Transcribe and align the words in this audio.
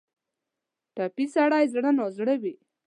ټپي 0.95 1.25
سړی 1.35 1.63
زړه 1.73 1.91
نا 1.97 2.05
زړه 2.17 2.35
وي. 2.41 2.53